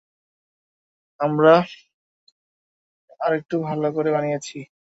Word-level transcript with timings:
আমরা 1.19 1.53
আরেকটু 3.19 3.55
ভালো 3.67 3.87
করে 3.95 4.09
বানিয়েছি। 4.11 4.57